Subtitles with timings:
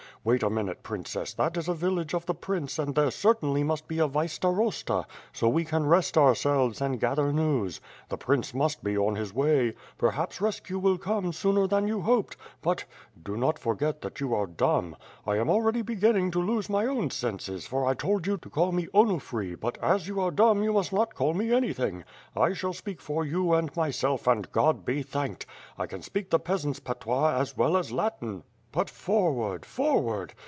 [0.23, 3.87] Wait a minute, princess, that is a village of the prince and there certainly must
[3.87, 7.81] be a vice starosta, so we can rest ourselves and gather news.
[8.07, 9.73] The prince must be on his way.
[9.97, 12.83] Perhaps rescue will come sooner than you hoped; but^
[13.23, 14.95] do not forget that you are dumb.
[15.25, 18.71] I am already beginning to lose my own senses, for I told you to call
[18.71, 22.03] me Onufry but, as you are dumb, you must not call me anything;
[22.37, 25.47] I shall speak for you and myself and God be thanked!
[25.79, 28.43] I can speak the peasants' patois as well as Latin.
[28.73, 30.33] But forward, forward!